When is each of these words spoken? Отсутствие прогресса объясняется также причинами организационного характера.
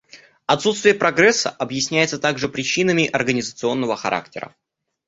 Отсутствие 0.47 0.95
прогресса 0.95 1.51
объясняется 1.51 2.17
также 2.17 2.49
причинами 2.49 3.05
организационного 3.05 3.95
характера. 3.95 4.55